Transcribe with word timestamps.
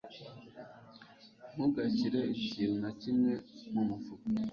Ntugashyire 1.53 2.19
ikintu 2.35 2.77
na 2.83 2.91
kimwe 3.01 3.31
mumufuka. 3.73 4.27